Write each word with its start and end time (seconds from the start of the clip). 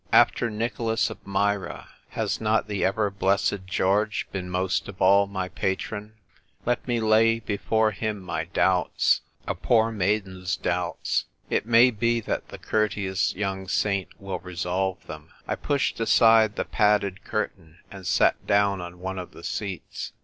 After 0.11 0.49
Nicholas 0.49 1.11
of 1.11 1.27
Myra, 1.27 1.87
has 2.17 2.41
not 2.41 2.67
the 2.67 2.83
ever 2.83 3.11
blessed 3.11 3.67
George 3.67 4.25
been 4.31 4.49
most 4.49 4.87
of 4.87 4.99
all 4.99 5.27
my 5.27 5.47
patron? 5.47 6.15
Let 6.65 6.87
me 6.87 6.99
lay 6.99 7.39
before 7.39 7.91
him 7.91 8.19
my 8.19 8.45
doubts— 8.45 9.21
a 9.47 9.53
poor 9.53 9.91
maiden' 9.91 10.43
doubts; 10.63 11.25
it 11.51 11.67
may 11.67 11.91
be 11.91 12.19
that 12.21 12.47
the 12.47 12.57
courteous 12.57 13.35
young 13.35 13.67
saint 13.67 14.09
will 14.19 14.39
resolve 14.39 15.05
them." 15.05 15.33
I 15.47 15.53
pushed 15.53 15.99
aside 15.99 16.55
the 16.55 16.65
padded 16.65 17.23
curtain, 17.23 17.77
and 17.91 18.07
sat 18.07 18.47
down 18.47 18.81
on 18.81 18.97
one 18.97 19.19
of 19.19 19.33
the 19.33 19.43
seats. 19.43 20.13